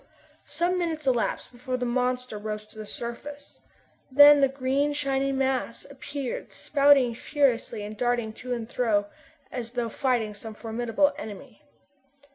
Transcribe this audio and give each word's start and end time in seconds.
Some 0.47 0.79
minutes 0.79 1.05
elapsed 1.05 1.51
before 1.51 1.77
the 1.77 1.85
monster 1.85 2.39
rose 2.39 2.65
to 2.65 2.77
the 2.79 2.87
surface. 2.87 3.61
Then 4.09 4.41
the 4.41 4.47
green 4.47 4.93
shiny 4.93 5.31
mass 5.31 5.85
appeared 5.85 6.51
spouting 6.51 7.13
furiously 7.13 7.83
and 7.83 7.95
darting 7.95 8.33
to 8.41 8.51
and 8.51 8.67
fro 8.67 9.05
as 9.51 9.73
though 9.73 9.89
fighting 9.89 10.29
with 10.29 10.37
some 10.37 10.55
formidable 10.55 11.13
enemy. 11.19 11.61